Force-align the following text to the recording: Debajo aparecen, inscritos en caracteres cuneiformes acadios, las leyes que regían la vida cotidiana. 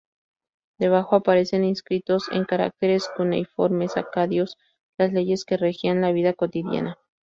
Debajo 0.79 1.15
aparecen, 1.15 1.63
inscritos 1.63 2.27
en 2.31 2.45
caracteres 2.45 3.07
cuneiformes 3.15 3.97
acadios, 3.97 4.57
las 4.97 5.13
leyes 5.13 5.45
que 5.45 5.57
regían 5.57 6.01
la 6.01 6.11
vida 6.11 6.33
cotidiana. 6.33 6.97